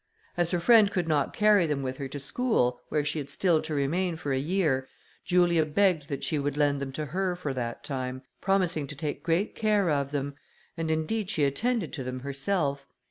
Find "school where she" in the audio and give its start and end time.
2.17-3.19